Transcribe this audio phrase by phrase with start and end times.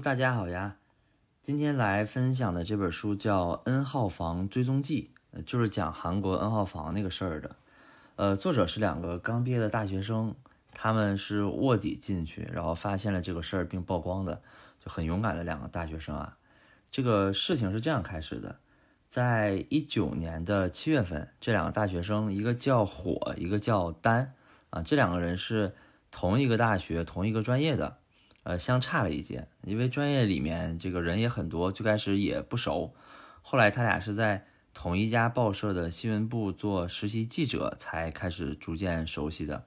[0.00, 0.76] 大家好呀！
[1.42, 7.56] 今天来分享的这本书叫《N 号房追踪记》，呃，就是讲韩国 N 号房那个事儿的。
[8.14, 10.36] 呃，作者是两个刚毕业的大学生，
[10.72, 14.40] 他们是卧底进去，然后发现了这个事儿并曝光的，
[14.78, 16.36] 就很勇敢的两个大学生啊。
[16.92, 18.60] 这个事情是这样开始的，
[19.08, 24.34] 在一九年的七月份，这两个大学生，一个叫火，一个叫丹，
[24.70, 25.74] 啊，这两个人是
[26.12, 27.96] 同一个大学、同一个专业的。
[28.42, 32.94] 呃，相差了一届，因为专业里面这个人也很多，最开始也不熟。
[33.42, 39.64] 后来他俩是在同一家报社的新闻部做实习记者，才开始逐渐熟悉的。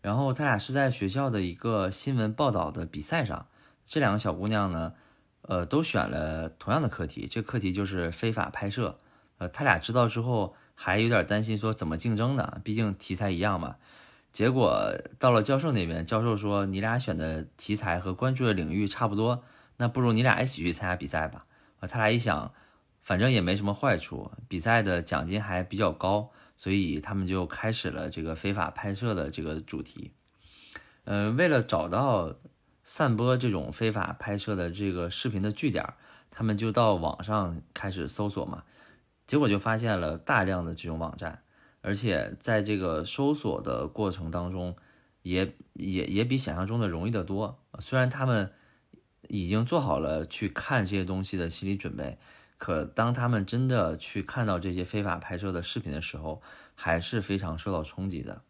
[0.00, 3.46] 然后他俩是在学校的一个新闻报道的比赛上，
[3.84, 4.94] 这两个小姑娘呢，
[5.42, 8.98] 呃，都选了同样的课题，这课题就是非法拍摄。
[9.38, 12.60] 呃，他俩知道之后还有点担心，说怎么竞争呢？
[12.64, 13.76] 毕竟题材一样嘛。
[14.32, 19.44] 结果到了教授那边，教授说：“你俩选的题材和关注的领域差不多，
[19.76, 21.44] 那不如你俩一起去参加比赛吧。”
[21.80, 22.54] 啊，他俩一想，
[23.02, 30.12] 反正也没什么坏处，比赛的奖金还比较高，所以他们就开始了这个非法拍摄的这个主题。
[31.04, 32.34] 呃，为了找到
[32.84, 35.92] 散播这种非法拍摄的这个视频的据点，
[36.30, 38.62] 他们就到网上开始搜索嘛，
[39.26, 41.41] 结果就发现了大量的这种网站。
[41.82, 44.74] 而且在这个搜索的过程当中，
[45.22, 47.60] 也也也比想象中的容易得多。
[47.80, 48.52] 虽然他们
[49.28, 52.18] 已经做好了去看这些东西的心理准备，
[52.56, 56.40] 可当他们真的去看到这些非法拍摄的视频的时候，
[56.74, 58.42] 还是非常受到冲击的。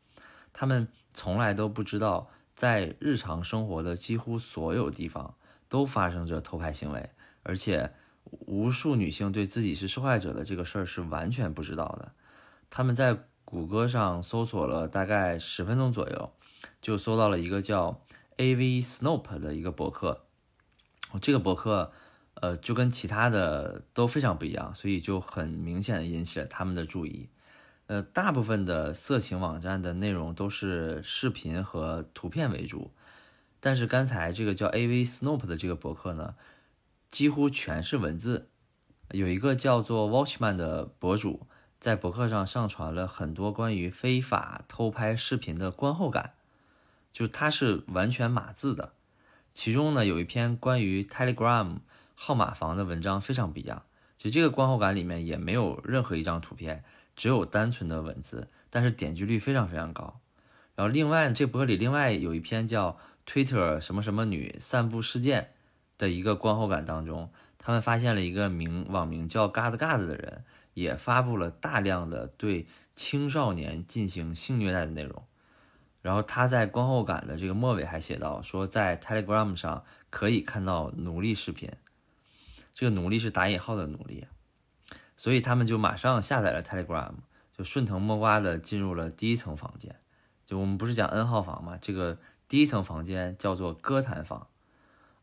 [0.52, 5.34] 他们从来都不知道，在日常生活的几乎所有地方
[5.68, 7.10] 都发生着偷拍行为，
[7.42, 7.92] 而且
[8.24, 12.12] 无数女性对自己是受害者的这个事儿是完全不知道的。
[12.74, 16.32] 他们在谷歌上搜索了大概十分钟左右，
[16.80, 18.02] 就搜到了一个叫
[18.38, 20.24] AV Snoop 的一个博客。
[21.20, 21.92] 这个博客，
[22.40, 27.28] 呃，就跟其他的都非常不一样，所以就很明显的引起了他们的注意。
[27.88, 32.90] 呃，大部分的色情网站的内容都是视频和图片为主，
[33.60, 36.36] 但是刚才这个叫 AV Snoop 的这个博客呢，
[37.10, 38.48] 几乎全是文字。
[39.10, 41.46] 有一个叫做 Watchman 的博主。
[41.82, 46.34] 在博客上上传了很多关于非法偷拍视频的观后感，
[47.12, 48.92] 就它是完全码字的。
[49.52, 51.78] 其中呢，有一篇关于 Telegram
[52.14, 53.82] 号码房的文章非常不一样，
[54.16, 56.84] 就这个观后感里面也没有任何一张图片，
[57.16, 60.20] 只有单纯的文字，但是点击率非常非常高。
[60.76, 65.50] 然后另外这博客里另外有一篇叫 Twitter 什么什么女散布事件
[65.98, 70.44] 的一个观后感当中，他们发现了一个名网名叫嘎子嘎子的人。
[70.74, 75.24] 也发布了大量的对青少年进行性虐待的内容，
[76.00, 81.70] 然后他在观后感的这个末尾还写到说，在 Telegram 上可以看到奴隶视频，
[82.72, 84.26] 这个奴隶是打引号的奴隶，
[85.16, 87.14] 所以他们就马上下载了 Telegram，
[87.56, 89.96] 就顺藤摸瓜的进入了第一层房间，
[90.44, 91.78] 就我们不是讲 N 号房吗？
[91.80, 92.18] 这个
[92.48, 94.48] 第一层房间叫做歌坛房，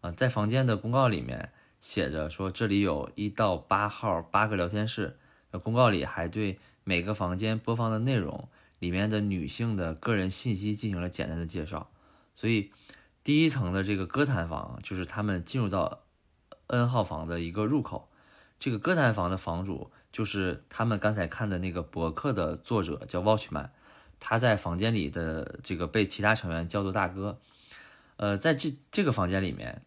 [0.02, 5.18] 啊，在房间的公告里面写着说，这里有一到八号八个聊天室。
[5.58, 11.90] 公告里还对每个房间播放的内容里面的女性的个人信息进行了简单的介绍，
[12.36, 12.72] 所以
[13.24, 16.04] 第一层的这个歌坛房就是他们进入到
[16.68, 18.10] N 号房的一个入口。
[18.60, 23.70] 这个歌坛房的房主就是他们刚才看的那个博客的作者叫 Watchman，
[24.20, 27.40] 他在房间里的这个被其他成员叫做大哥。
[28.18, 29.82] 呃，在这这个房间里面，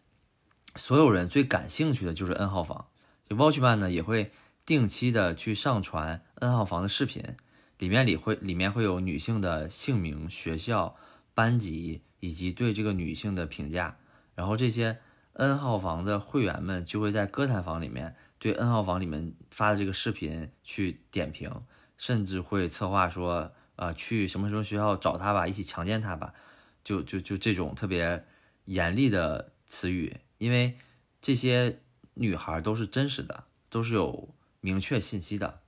[0.75, 2.87] 所有人最感兴趣的就是 N 号房，
[3.29, 4.31] 就 Watchman 呢也会。
[4.65, 7.35] 定期的去上传 N 号房的视频，
[7.77, 10.95] 里面里会里面会有女性的姓名、学校、
[11.33, 13.97] 班级以及对这个女性的评价。
[14.35, 14.99] 然后这些
[15.33, 21.51] N 号房的会员们就会在歌坛房里面对 N 号房里面发的这个视频去点评，
[21.97, 26.33] 甚至会策划说，呃，去什么什么学校找他吧，一起强奸他吧，
[26.85, 28.25] 就就就这种特别
[28.63, 30.77] 严厉的词语，因为
[31.21, 31.81] 这些
[32.13, 34.33] 女孩都是真实的，都是有。
[34.63, 35.59] 明确信息的，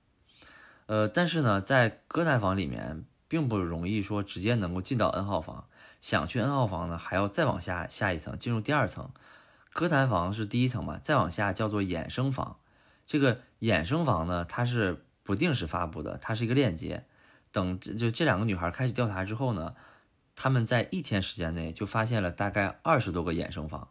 [0.86, 5.68] 呃，但是呢，在歌坛房里面并不容易说直接能够进到 N 号房，
[6.00, 9.10] 想去 N 号房呢，还要再往下下一层，进入第二层。
[9.74, 12.56] 歌坛房是第一层嘛，再往下叫做衍生房。
[13.06, 17.04] 这个衍生房呢，它是不定时发布的，它是一个链接。
[17.52, 19.74] 等就这两个女孩开始调查之后呢，
[20.34, 23.90] 他们在一天时间内就发现了大概二十多个衍生房。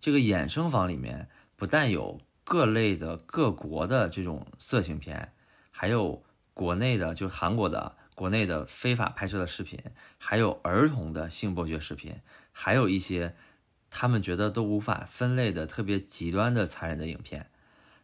[0.00, 2.20] 这个衍生房里面不但有。
[2.46, 5.32] 各类的各国的这种色情片，
[5.72, 6.22] 还有
[6.54, 9.82] 国内的，就韩国的国内的非法拍摄的视频，
[10.16, 12.14] 还有儿童的性剥削视频，
[12.52, 13.34] 还有一些
[13.90, 17.50] 他们觉得都无法分类的特别极端的残忍的影片，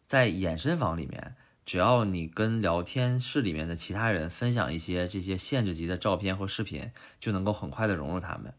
[0.09, 6.91] 在衍生房里面，只要你跟聊天室里面的其他人分享一些这些限制级的照片或视频，
[7.21, 8.53] 就能够很快的融入他们。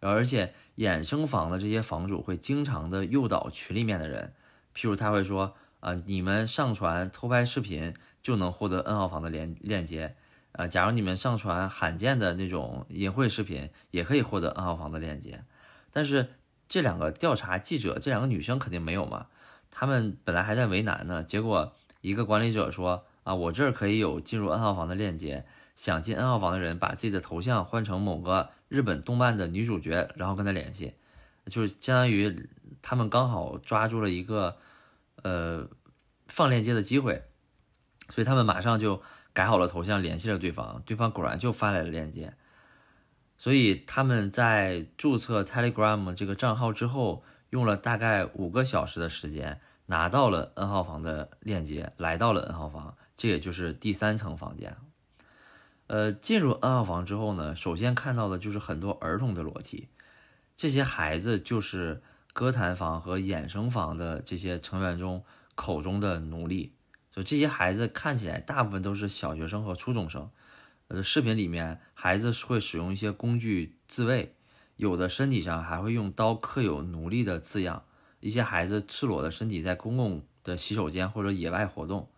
[0.00, 4.34] 而且衍生房的这些房主会经常的诱导群里面的人，
[4.74, 10.14] 譬如他会说啊，你们上传偷拍视频就能获得 N 号房的链链接。
[10.52, 15.44] 啊，假如你们上传罕见的那种淫秽视频，也可以获得 N 号房的链接。
[15.90, 16.28] 但是
[16.68, 19.28] 这两个调查记者，这两个女生肯定没有嘛？
[19.70, 21.72] 他们本来还在为难呢，结果
[22.02, 30.92] 一个管理者说啊，我这儿可以有进入 N 号房的链接，想进 N 号房的人把自己的头像换成某个日本动漫的女主角，然后跟他联系，
[31.46, 32.48] 就是相当于
[32.80, 34.56] 他们刚好抓住了一个
[35.22, 35.68] 呃
[36.28, 37.24] 放链接的机会，
[38.08, 39.02] 所以他们马上就。
[39.34, 42.34] 改好了头像，联系了对方，对方果然就发来了链接，
[43.38, 54.76] 所以他们在注册 Telegram 这个账号之后，用了大概五个小时的时间，拿到了 N 号房的链接，来到了 N 号房，这也就是第三层房间。
[55.86, 59.88] 呃，进入 N 号房之后呢，首先看到的就是很多儿童的裸体，
[60.58, 62.02] 这些孩子就是
[62.32, 65.24] 歌坛房和衍生房的这些成员中
[65.54, 66.72] 口中的奴隶。
[67.10, 70.30] 就这些孩子看起来大部分都是小学生和初中生，
[70.88, 74.34] 呃，视频里面孩子会使用一些工具自卫，
[74.76, 77.84] 有的身体上还会用刀刻有奴隶的字样。
[78.20, 82.08] 一些孩子赤裸的身体在公共的洗手间或者野外活动。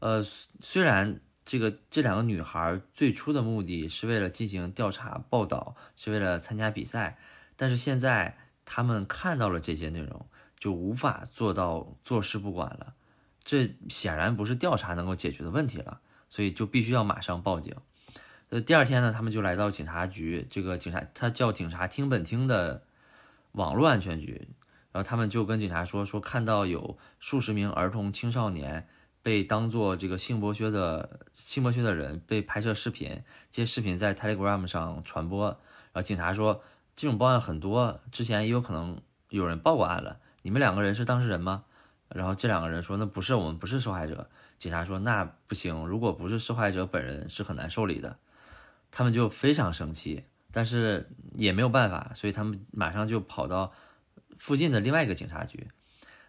[0.00, 0.22] 呃，
[0.60, 7.16] 虽然这个这两个女孩最初的目的是为了进行调查报道，是为了参加比赛，
[7.56, 10.26] 但是现在他们看到了这些内容，
[10.58, 12.94] 就无法做到坐视不管了。
[13.44, 17.74] 这显然不是调查能够解决的问题了，所以就必须要马上报警。
[18.48, 22.84] 呃，第二天呢，他们就来到警察局，这个警察他叫警察厅本厅的
[23.52, 24.48] 网络安全局，
[24.92, 28.88] 然后他们就跟警察说，说看到有数十名儿童青少年
[29.22, 35.48] 被当做这个性剥削的性剥削的人被拍摄视频，这些视频在 Telegram 上传播。
[35.48, 36.62] 然后警察说，
[36.96, 41.64] 这种报案很多，之前也有可能有人报过案了，你们两个人是当事人吗？
[42.08, 48.16] 然后这两个人说：“那不是我们，不是受害者。”警察说：“那不行，如果不是受害者本人，是很难受理的。”
[48.92, 53.72] 他们就非常生气，但是也没有办法，所以他们马上就跑到
[54.36, 55.68] 附近的另外一个警察局。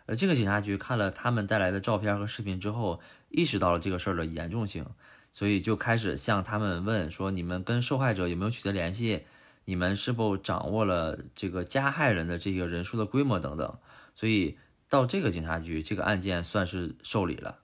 [0.07, 4.87] 呃，这个警察局看了他们带来的照片和视频之后，意识到了这个事儿的严重性，
[5.31, 9.25] 所以就开始向他们问说：“你们跟受害者有没有取得联系？
[9.65, 13.77] 你们是否掌握了这个加害人的这个人数的规模等等？”
[14.15, 14.57] 所以。
[14.87, 17.57] 到这个警察局，这个案件算是受理了。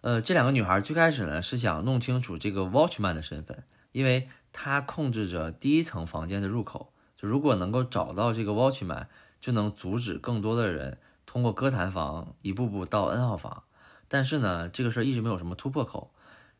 [0.00, 6.94] 呃，这两个女孩最开始呢是想弄清楚这个 Watchman 的身份，因为他控制着第一层房间的入口。
[7.16, 9.08] 就如果能够找到这个 Watchman，
[9.40, 13.64] 就能阻止更多的人通过歌坛房一步步到 N 号房。
[14.06, 16.14] 但是呢，这个事儿一直没有什么突破口。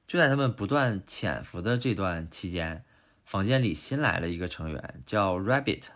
[0.08, 2.84] 就在他们不断潜伏的这段期间，
[3.26, 5.86] 房间里新来了一个成员，叫 Rabbit。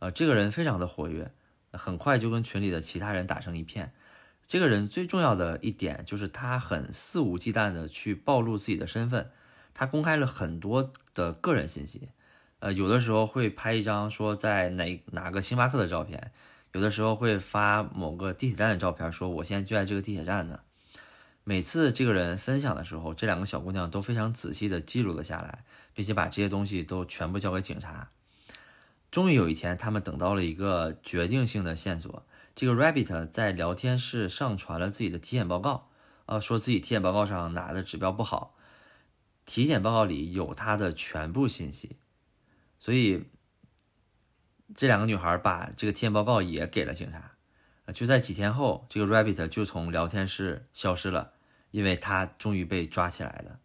[0.00, 1.30] 呃，这个人非常的活跃。
[1.70, 3.92] 很快就跟群里的其他人打成一片。
[4.46, 9.30] 这个人最重要的一点就是他很肆无忌惮的去暴露自己的身份，
[9.74, 12.08] 他公开了很多的个人信息。
[12.58, 16.32] 呃，有的时候会拍一张说在哪哪个星巴克的照片，
[16.72, 20.58] 有的时候会发某个地铁站的照片，说我现在就在这个地铁站呢。
[21.48, 28.10] 每次这个人分享的时候，这两个小姑娘都非常仔细的记录了下来，并且把这些东西都全部交给警察。
[29.12, 32.26] 终于有一天，他们等到了一个决定性的线索。
[32.56, 35.88] 这个 Rabbit 在聊天室上传了自己的体检报告，
[36.24, 38.56] 啊，说自己体检报告上哪的指标不好，
[39.44, 41.96] 体检报告里有他的全部信息。
[42.80, 43.22] 所以，
[44.74, 47.34] 这两个女孩把这个体检报告也给了警察。
[47.94, 51.34] 就在几天后，这个 Rabbit 就从聊天室消失了，
[51.76, 53.60] 因为他终于被抓起来了。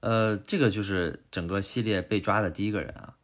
[0.00, 3.18] 呃，这个就是整个系列被抓的第一个人啊。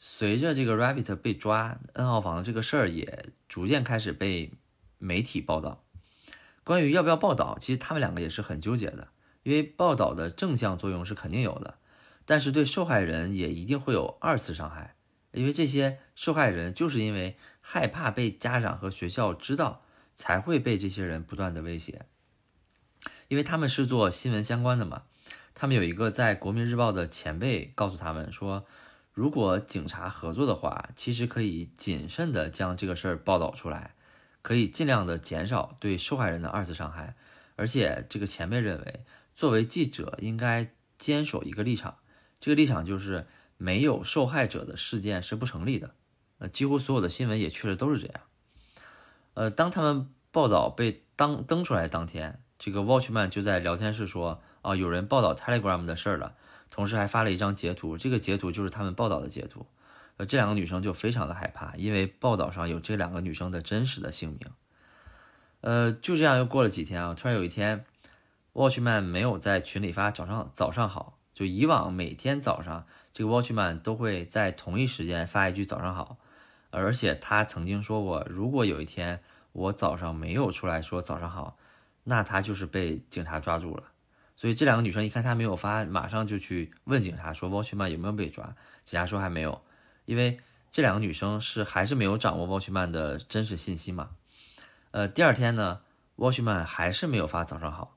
[0.00, 4.50] 随着这个 Rabbit 被抓，N 号房这个事儿也逐渐开始被
[4.98, 5.84] 媒体报道。
[6.64, 9.06] 关于要不要报道，其实他们两个也是很纠结的，
[9.44, 11.78] 因为报道的正向作用是肯定有的，
[12.24, 14.96] 但是对受害人也一定会有二次伤害，
[15.30, 19.84] 因为这些受害人就是因为害怕被家长和学校知道，
[20.16, 22.06] 才会被这些人不断的威胁。
[23.30, 25.04] 因为他们是做新闻相关的嘛，
[25.54, 28.66] 他们有一个在国民日报的前辈告诉他们说。
[29.12, 33.94] 如果警察合作的话，其实可以谨慎的将这个事儿报道出来，
[34.40, 37.16] 可以尽量的减少对受害人的二次伤害。
[37.56, 41.98] 而且这个前辈认为，作为记者应该坚守一个立场，
[42.38, 43.26] 这个立场就是
[43.58, 45.92] 没有受害者的事件是不成立的。
[46.38, 48.20] 呃，几乎所有的新闻也确实都是这样。
[49.34, 56.34] 呃，当他们报道被当登出来当天，这个 Watchman 就在聊天室说：“啊，有人报道 Telegram 的事儿了。”
[56.70, 59.66] 同时还发了一张截图，这个截图就是他们报道的截图。
[60.18, 64.40] 呃，这两个女生就非常的害怕，因为报道上有这两个女生的真实的姓名。
[65.62, 67.84] 呃，就这样又过了几天啊，突然有一天
[68.52, 76.18] ，Watchman 没有在群里发早上早上好，就以往每天早上这个 Watchman 都会在同一时间发一句早上好，
[76.70, 79.20] 而且他曾经说过，如果有一天
[79.52, 81.56] 我早上没有出来说早上好，
[82.10, 83.84] 那他就是被警察抓住了。
[84.34, 88.44] 所以这两个女生一看他没有发，马上就去问警察说 Watchman 有没有被抓，
[88.84, 89.62] 警察说还没有，
[90.06, 90.40] 因为
[90.72, 94.10] 这两个女生是还是没有掌握 Watchman 的真实信息嘛。
[94.90, 95.82] 呃，第二天呢
[96.16, 97.96] ，Watchman 还是没有发早上好。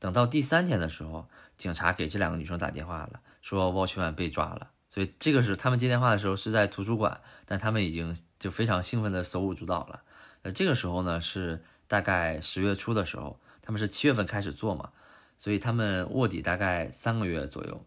[0.00, 4.70] 等到第三天的时候，警察给这两个女生打电话了，说 Watchman 被抓了。
[4.88, 10.02] 所以这个是他们接电话的时候是在图书馆，但他们已经就非常兴奋的手舞足蹈了。
[10.42, 14.90] 呃，这个时候呢是大概十月初的时候，他们是七月份开始做嘛，
[15.38, 17.86] 所以他们卧底大概三个月左右。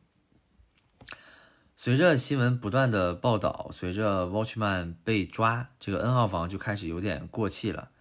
[1.76, 7.92] 随着新闻不断的报道，随着 Watchman 被抓，这个 N 号房就开始有点过气了。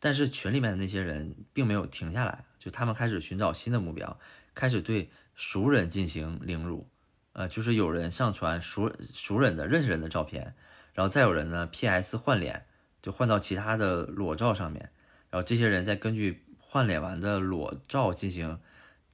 [0.00, 4.18] 但是群里面的那些人并没有停下来，就他们开始寻找新的目标，
[4.54, 6.88] 开始对熟人进行凌辱，
[7.32, 10.54] 呃，就是有人上传熟熟人的认识人的照片，
[10.94, 12.64] 然后再有人呢 PS 换脸，
[13.02, 14.90] 就换到其他的裸照上面，
[15.30, 18.60] 然后这些人再根据换脸完的裸照进行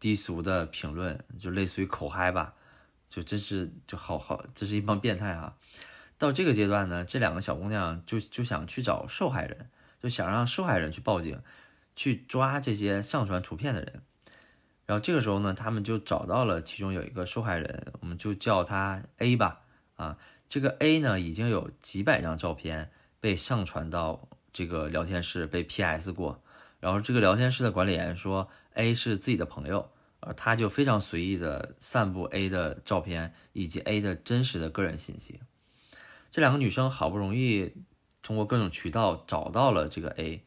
[0.01, 2.55] 低俗的评论，就类似于口嗨吧，
[3.09, 5.55] 就真是就好好，这是一帮变态啊！
[6.19, 9.71] 到这个阶段呢，这两个小姑娘就就想去找受害人。
[10.03, 11.41] 就想让受害人去报警，
[11.97, 14.03] 去抓这些上传图片的人。
[14.85, 19.63] 然后这个时候呢，他们就找到了其中有一个受害人，我们就叫他 A 吧。
[19.97, 20.19] 啊，
[20.51, 26.44] 这个 A 呢，已经有几百张照片被上传到这个聊天室，被 PS 过。
[26.85, 35.41] 然后这个聊天室的管理员说 A 是自己的朋友，而他就非常随意的散布 A 的照片以及 A 的真实的个人信息。
[36.31, 37.73] 这两个女生好不容易。
[38.23, 40.43] 通过各种渠道找到了这个 A，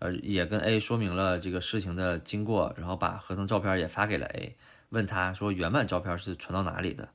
[0.00, 4.56] 呃，也跟 A 说明了这个事情的经过，然后把合成照片也发给了 A，
[4.88, 7.08] 问他说原版照片是传到哪里的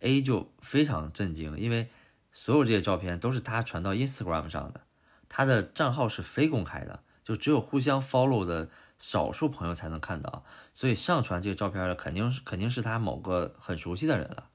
[0.00, 1.88] ？A 就非常震惊，因为
[2.32, 4.80] 所有这些照片都是他传到 Instagram 上的，
[5.28, 8.68] 他的账号是非公开的，就只有互相 follow 的
[8.98, 10.44] 少数朋友才能看到，
[10.74, 14.48] 所以上传这个照片的肯定是肯定是他某个很熟悉的人了。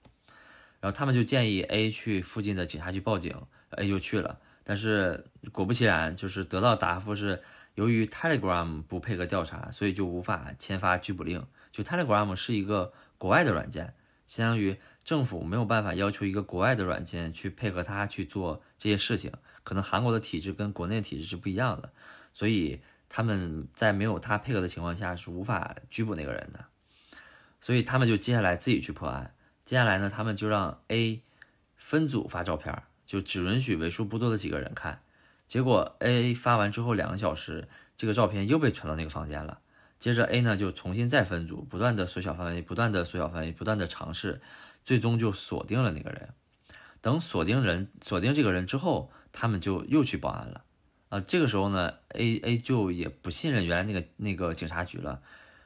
[0.82, 3.34] 然后他们就建议 A 去附近的警察局报警
[3.70, 4.40] ，A 就去了。
[4.66, 7.42] 但是果不其然，就是得到答复是，
[7.76, 11.42] 由于 Telegram 不配合调查，所以就无法签发拘捕令。
[11.72, 13.94] 就 Telegram 是一个国外的软件，
[14.28, 19.32] 相当于政府没有办法要求一个国外的软件去配合他去做这些事情。
[19.64, 21.92] 可能韩国的体制跟国内体制是不一样的，
[22.36, 26.66] 所以他们在没有他配合的情况下是无法拘捕那个人的。
[27.60, 29.34] 所以他们就接下来自己去破案。
[29.64, 31.24] 接下来呢，他们就让 A
[31.78, 32.84] 分组发照片。
[33.06, 35.00] 就只允许为数不多的几个人看，
[35.48, 39.60] 结果 A 发完之后两个小时，这个照片又被传到那个房间了。
[40.00, 44.42] 接着 A 呢就重新再分组，不断的缩小范围，不断的缩小范围，不断的尝试，
[44.84, 46.30] 最终就锁定了那个人。
[47.00, 50.65] 等锁定人锁定这个人之后，他们就又去报案了。
[51.16, 55.22] 啊，这个时候呢，A A 就也不信任原来那个那个警察局了，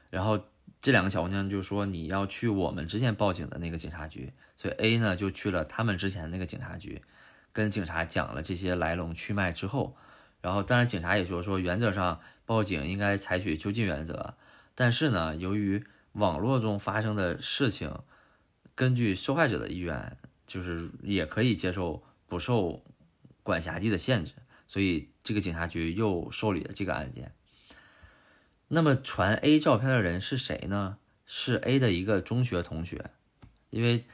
[0.08, 0.38] 然后
[0.80, 7.02] 这两个小姑娘就说你要去我们之前报警的那个警察局，所以 A 呢就去了他们之前那个警察局。
[7.52, 9.96] 跟警察讲了这些来龙去脉之后，
[10.40, 14.34] 然后当然警察也说说原则上报警应该采取就近原则，
[14.76, 17.92] 但是呢，由于网络中发生的事情，
[18.76, 20.16] 根据受害者的意愿，
[20.46, 22.84] 就是也可以接受不受
[23.42, 24.30] 管辖地的限制，
[24.70, 27.34] 所以这个警察局又受理了这个案件。
[28.68, 30.98] 那么传 A 照片的人是谁呢？
[31.26, 33.10] 是 A 的一个中学同学，
[33.70, 34.04] 因为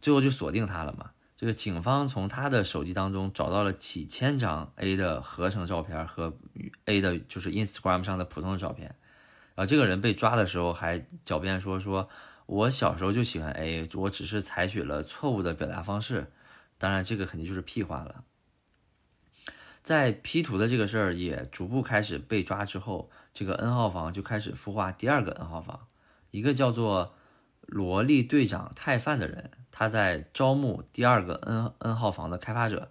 [0.00, 1.12] 最后就锁定他了嘛。
[1.36, 6.36] 这个警方从他的手机当中找到了几千张 A 的合成照片和
[6.86, 8.96] A 的就是 Instagram 上的普通的照片，
[9.54, 12.08] 然后这个人被抓的时候还狡辩说说
[12.46, 16.26] 我小时候就喜欢 A，我只是采取了错误的表达方式，
[16.78, 18.24] 当然这个肯定就是屁话了。
[19.88, 25.86] 在 P 图的这个事儿也逐步开始被抓之后，这个 N 号房就开始孵化第二个 N 号房，
[26.30, 27.14] 一个叫做
[27.62, 29.50] 萝莉队长泰范的人。
[29.70, 32.90] 他在招募第二个 N N 号房的开发者，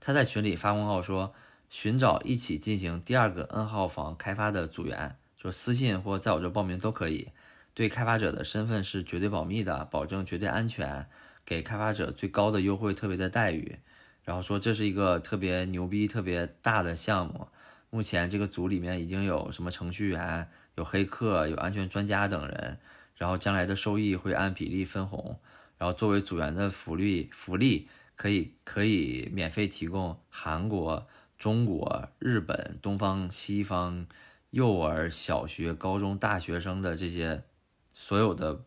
[0.00, 1.32] 他在群里发公告说，
[1.70, 7.30] 寻找一起进行第二个 N 号房开发的组员，说私信或在我这报名都可以，
[7.72, 11.06] 对开发者的身份是绝对保密的，保证绝对安全，
[11.46, 13.78] 给开发者最高的优惠、特别的待遇，
[14.24, 17.46] 然后说这是一个特别牛逼、特别大的项目。
[17.90, 22.78] 目前这个组里面已经有什么程序员、有黑客、有安全专家等人，
[23.16, 25.38] 然后将来的收益会按比例分红。
[25.78, 31.06] 然后作为组员的福利，福利可以可以免费提供韩国、
[31.38, 34.06] 中国、日本、东方、西方
[34.50, 37.44] 幼儿、小学、高中、大学生的这些
[37.92, 38.64] 所有的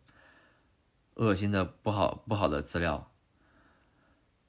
[1.15, 3.11] 恶心的不好不好的资料。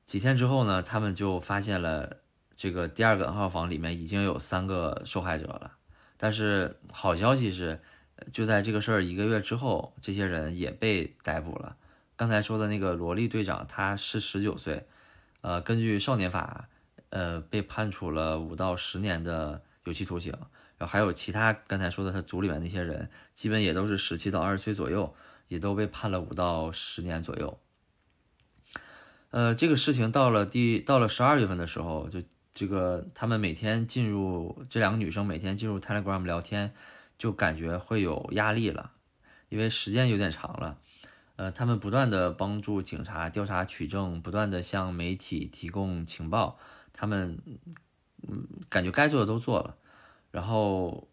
[0.08, 2.16] 几天之后呢，他们就发现了
[2.56, 5.72] 这个第二个 N 号房里面已经有三个受害者了。
[6.16, 7.78] 但是好消息是，
[8.32, 11.76] 就在这个事儿一个月之后，这些人也被逮捕了。
[12.16, 14.86] 刚才说的那个萝莉队长，他是十九岁，
[15.42, 16.70] 呃，根据少年法，
[17.10, 20.32] 呃，被判处了五到十年的有期徒刑。
[20.78, 25.14] 然后还有其他刚才说的他组里面那些人，基本也都是十七到二十岁左右，
[25.48, 27.58] 也都被判了五到十年左右。
[29.30, 32.22] 呃，这个事情到了第到了十二月份的时候，就
[32.54, 36.72] 这个他们每天进入这两个女生每天进入 Telegram 聊天，
[37.18, 38.92] 就感觉会有压力了，
[39.48, 40.78] 因为时间有点长了。
[41.36, 46.58] 呃，他们不断的帮助警察调查取证，不断的向媒体提供情报。
[46.92, 47.38] 他们，
[48.26, 49.76] 嗯，感觉该做的都做了，
[50.32, 51.06] 然后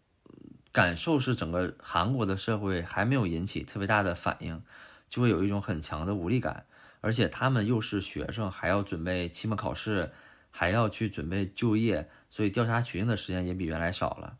[0.72, 4.60] 感受是整个韩国的社会还没有引起特别大的反应，
[5.08, 6.64] 就会有一种很强的无力感。
[7.06, 10.10] 而且他们又是学生，还要准备期末考试，
[10.50, 14.36] 还要去准备就业，所以调查取证的时间也比原来少了。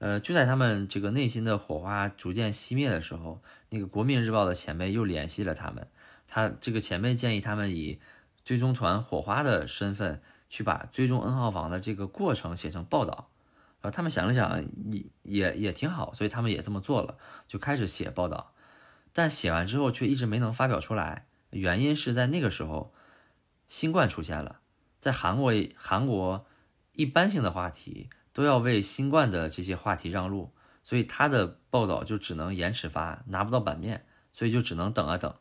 [0.00, 5.86] 呃，就在他们这个内心的火花逐渐熄灭的时候，那个国民日报的前辈又联系了他们。
[6.26, 8.00] 他这个前辈建议他们以
[8.44, 13.30] 追踪团火花的身份去把追踪 N 号房的这个过程写成报道。
[13.80, 18.52] 然后他们想了想，也也也挺好，所以他们也这么做了，就开始写报道。
[19.12, 22.92] 但写完之后却一直没能发表出来，原因是在那个时候，
[23.66, 24.60] 新冠出现了，
[25.00, 26.46] 在韩国韩国
[26.92, 28.10] 一般性的话题。
[28.34, 35.32] 都要为新冠的这些话题让路，所以他的报道就只能延迟发，拿不到版面，所以就只能等啊等，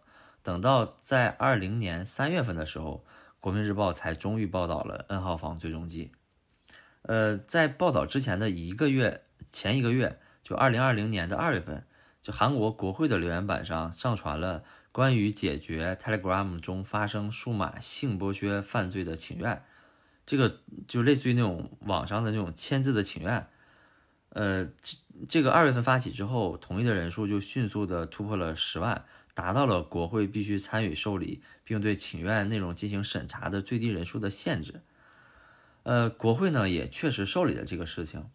[0.43, 3.04] 等到在二零年三月份的时候，
[3.39, 6.12] 国民日报才终于报道了 N 号房追踪记。
[7.02, 11.88] 呃，在报道之前的一个月前一个月，就二零二零年的二月份，
[12.21, 19.62] 就韩国国会的留言板上上传了关于解决 Telegram 中发生数码性剥削犯罪的请愿。
[20.25, 23.45] 这个就类似于那种网上的那种签字的请愿，
[24.29, 29.03] 呃，这这个二月份发起之后，同意的人数就迅速的突破了十万，
[29.34, 34.79] 达到了国会必须参与受理并对请愿内容进行审查的最低人数的限制。
[35.84, 38.29] 呃，国会呢也确实受理了这个事情，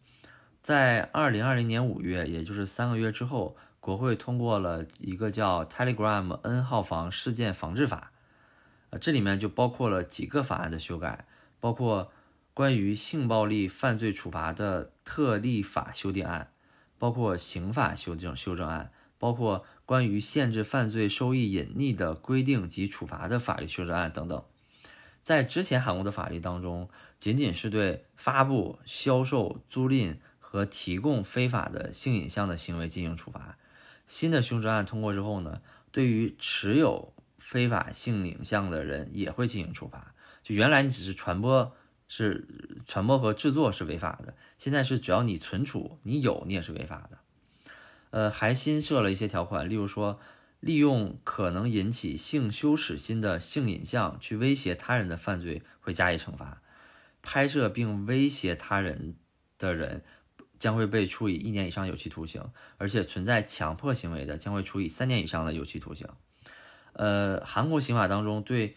[0.61, 8.13] 在二零二零年五月，也就是三个月之后，国会通过了一个叫 Telegram N 号房事件防治法，
[8.91, 11.27] 呃，这里面就包括了几个法案的修改。
[11.61, 12.13] 包括
[12.55, 16.53] 关于性暴力犯罪处罚的特例法修订案，
[16.99, 24.45] 包括刑法修正修正案，包括关于限制犯罪收益隐匿的规定及处罚的法律修正案等等。
[25.25, 26.89] 在之前韩国的法律当中，
[27.19, 33.59] 仅仅是对发布、销售、租赁和提供非法的性影像的行为进行处罚。
[34.09, 35.61] 新的修正案通过之后呢，
[35.93, 40.15] 对于持有非法性影像的人也会进行处罚。
[40.43, 41.77] 就原来你只是传播，
[42.09, 42.49] 是
[42.87, 47.19] 传播和制作是违法的，现在是只要你存储，你有你也是违法的。
[48.11, 50.19] 呃，还新设了一些条款，例如说，
[50.61, 56.63] 利用可能引起性羞耻心的性影像去威胁他人的犯罪会加以惩罚，
[57.21, 59.17] 拍摄并威胁他人
[59.59, 60.03] 的人
[60.59, 62.43] 将会被处以一年以上有期徒刑，
[62.77, 66.07] 而且存在强迫行为的将会处以三年以上的有期徒刑。
[66.93, 68.77] 呃，韩国刑法当中对。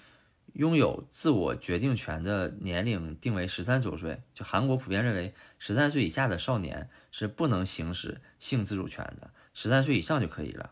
[0.55, 10.71] 拥有自我决定权的年龄定为十三周岁，就韩国普遍认为十三岁以下的少年是不能行使性自主权的，十三岁以上就可以了。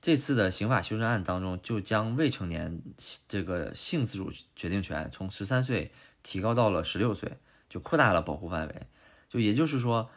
[0.00, 2.80] 这次的刑法修正案当中，就将未成年
[3.28, 7.36] 这个性自主决定权从十三岁提高到了十六岁，
[7.68, 8.82] 就扩大了保护范围。
[9.38, 10.10] 也就是说，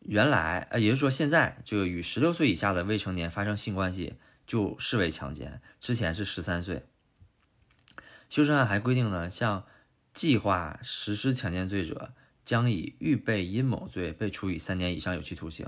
[0.00, 4.14] 原来呃，也就是说现在这个与十六岁以下的未成年发生性关系
[4.46, 6.84] 就视为强奸，之前是十三岁。
[8.28, 9.64] 修正案还规定呢，像
[10.14, 12.12] 计划实施强奸罪者
[12.44, 15.66] 将以预备阴谋罪被处以三年以上有期徒刑。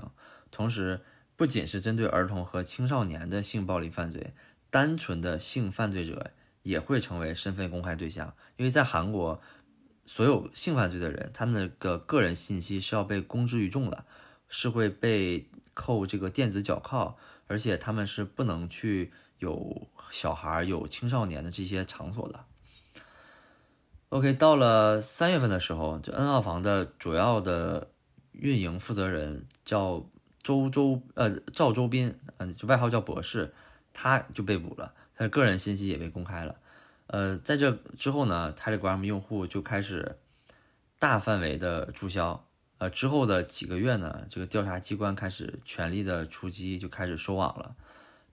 [0.51, 1.01] 同时，
[1.35, 4.33] 不仅是针对儿童和青少年的性暴力犯罪，
[4.69, 6.31] 单纯的性犯罪者
[6.63, 8.35] 也会成为身份公开对象。
[8.57, 9.41] 因为在韩国，
[10.05, 14.05] 所有性犯罪的人，他们的个人信息是要被公之于众的，
[14.47, 17.15] 是会被扣这个电子脚铐，
[17.47, 22.45] 而且他们是不能去有小孩、有青少年的这些场所的。
[24.09, 27.89] OK，到了三月份的时候，就 N 号房的主要的
[28.31, 30.07] 运营负责人叫
[30.41, 33.53] 周周呃赵周斌，嗯，就外号叫博士，
[33.91, 36.55] 他就被捕了，他的个人信息也被公开了。
[37.07, 40.17] 呃，在这之后呢，Telegram 用户就开始
[40.97, 42.45] 大范围的注销。
[42.77, 47.75] 呃，之后的几个月呢，这个调查机关开始全力的出击，就开始收网了。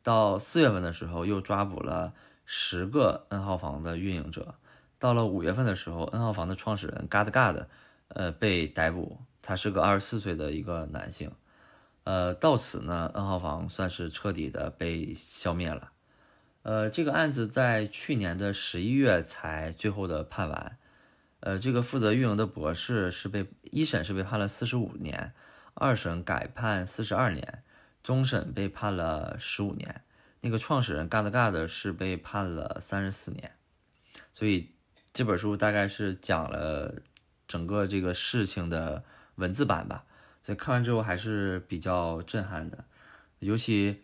[0.03, 2.13] 到四月份的时候，又抓捕了
[2.45, 4.57] 十个 N 号房的运营者。
[4.99, 7.67] 到了五月份的时候，N 号房的创始人 God God，
[8.09, 9.21] 呃，被逮捕。
[9.43, 11.31] 他是个二十四岁的一个男性。
[12.05, 15.93] 呃，到此呢，N 号房算是彻底的被消灭了。
[16.63, 20.79] 呃，这个案子在去年的十一月才最后的判完。
[21.41, 25.33] 呃，这个负责运营的博士是被一审是被判了四十五年，
[25.75, 27.63] 二审改判四十二年，
[28.03, 30.03] 终审被判了十五年。
[30.41, 33.53] 那个创始人 God g 是被判了三十四年。
[34.33, 34.71] 所以。
[35.15, 36.95] 这本书大概是讲了
[37.47, 40.07] 整个这个事情的文字版吧，
[40.41, 42.83] 所以看完之后还是比较震撼的，
[43.41, 44.03] 尤其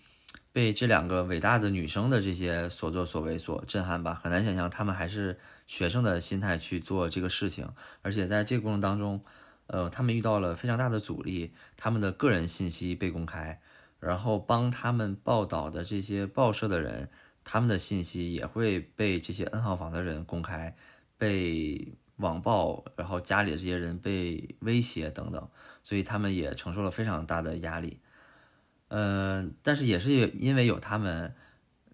[0.53, 4.21] 被这两个伟大的女生的这些所作所为所震撼吧。
[4.23, 7.69] 很难想象她们还是学生的心态去做这个事情，
[8.03, 9.23] 而且在这个过程当中，
[9.67, 13.61] 呃，他们遇到了非常大的阻力，他们的个人信息被公开，
[14.01, 17.09] 然后帮他们报道的这些报社的人，
[17.45, 20.77] 他们的信息也会被这些 N 号房的人公开。
[21.21, 25.49] 被网暴，然后家里的这些人被威胁等等，
[25.83, 27.99] 所以他们也承受了非常大的压力。
[28.89, 31.35] 嗯，但是也是因为有他们，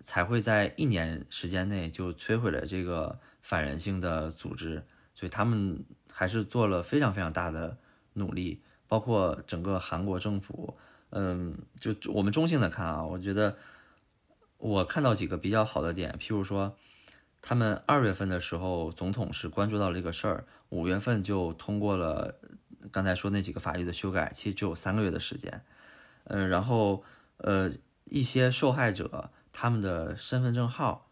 [0.02, 7.76] 才会在一年时间内就摧毁了这个反人性的组织，所以他们还是做了非常非常大的
[8.14, 10.76] 努力，包括整个韩国政府。
[11.10, 13.56] 嗯，就我们中性的看啊，我觉得
[14.58, 16.76] 我看到几个比较好的点，譬如说。
[17.46, 22.36] 他们二月份的时候，总统是关注到了这个事儿，五月份就通过了
[22.90, 25.62] 刚才说那几个法律的修改，其实只有三个月的时间。
[26.24, 27.04] 嗯，然后
[27.36, 27.70] 呃，
[28.04, 31.08] 一些受害者他们的身份证号，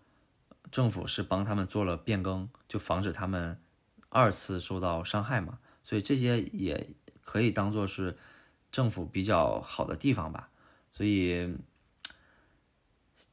[0.70, 3.58] 政府是帮他们做了变更，就防止他们
[4.08, 5.58] 二次受到伤害嘛。
[5.82, 6.94] 所以这些也
[7.24, 8.16] 可以当做是
[8.70, 10.50] 政府比较好的地方吧。
[10.90, 11.54] 所以。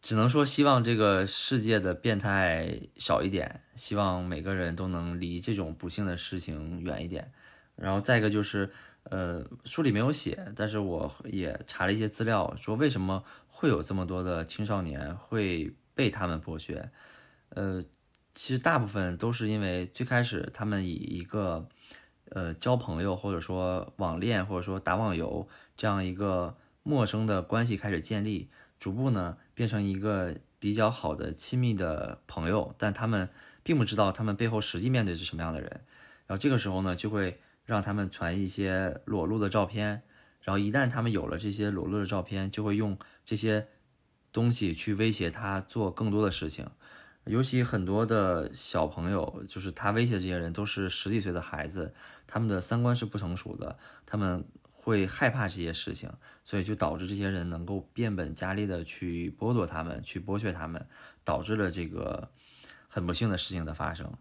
[0.01, 7.33] 只能说希望这个世界的变态少一点，希望每个人都能离这种不幸的事情远一点。
[7.75, 8.71] 然后再一个就是，
[9.09, 16.89] 呃，书里没有写，但是我也查了一些资料，说为什么会有这么多的青少年会被他们剥削。
[17.49, 17.83] 呃，
[18.33, 21.67] 其实大部分都是因为最开始他们以一个，
[22.29, 28.49] 呃，交朋友或者说网恋或者说打网游这样一个陌生的关系开始建立。
[28.79, 33.27] 逐步呢，变成一个比较好的亲密的朋友，但他们
[33.61, 35.69] 并不知道他们背后实际面对是什么样的人。
[36.27, 40.01] 然后这个时候呢，就会让他们传一些裸露的照片。
[40.41, 43.67] 然后一旦他们有了这些裸露的照片，就会用这些
[44.31, 46.67] 东西去威胁他做更多的事情。
[47.25, 51.93] 尤其很多的小朋友，就是他威胁这些人，都是十几岁的孩子，
[52.25, 54.43] 他们的三观是不成熟的，他们。
[54.81, 56.09] 会害怕这些事情，
[56.43, 60.83] 所以就导致这些人能够变本加厉的去剥夺他们，去剥削他们，
[61.23, 62.31] 导致了这个
[62.87, 64.11] 很不幸的事情的发生。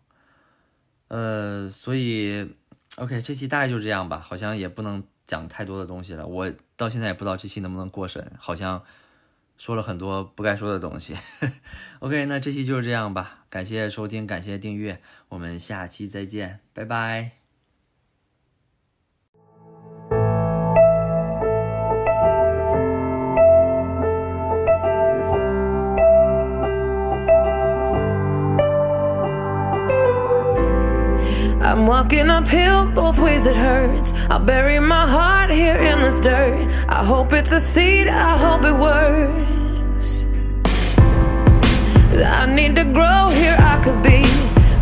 [1.09, 2.55] 呃，所以
[2.97, 6.27] ，OK，这期大概就这样吧，好像也不能讲太多的东西了。
[6.27, 8.83] 我到现在也不知道这期能不能过审，好像
[9.57, 11.17] 说了很多不该说的东西。
[12.01, 17.38] OK，那这期就是这样吧，感谢收听，感谢订阅，我们下期再见，拜拜。
[31.79, 34.13] I'm walking uphill, both ways it hurts.
[34.29, 36.69] I'll bury my heart here in this dirt.
[36.89, 40.25] I hope it's a seed, I hope it works.
[42.21, 44.25] I need to grow here, I could be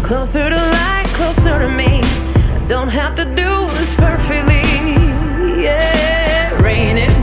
[0.06, 2.00] closer to light, closer to me.
[2.00, 4.64] I don't have to do this perfectly.
[5.64, 7.15] Yeah, rain it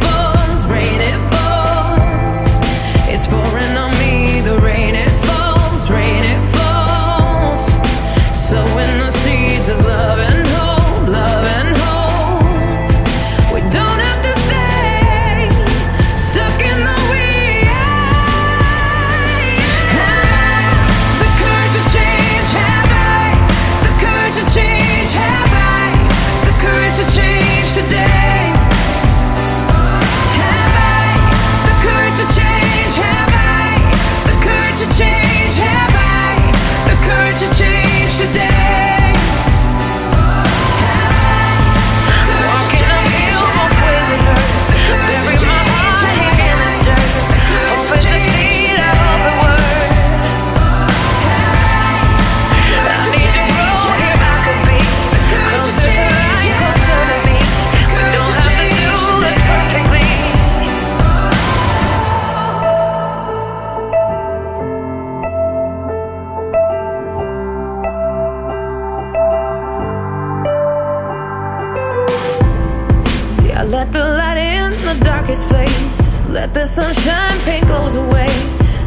[73.84, 76.20] Let the light in the darkest place.
[76.30, 78.30] Let the sunshine paint goes away.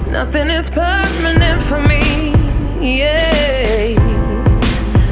[0.08, 2.32] Nothing is permanent for me.
[2.80, 4.00] Yeah.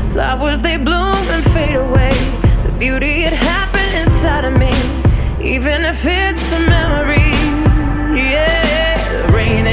[0.09, 2.15] Flowers they bloom and fade away.
[2.65, 4.73] The beauty it happened inside of me.
[5.55, 7.33] Even if it's a memory.
[8.17, 9.37] Yeah.
[9.37, 9.67] Rain